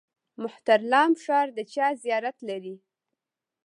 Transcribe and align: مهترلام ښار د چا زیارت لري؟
مهترلام 0.41 1.11
ښار 1.23 1.47
د 1.57 1.59
چا 1.73 1.87
زیارت 2.03 2.37
لري؟ 2.49 2.75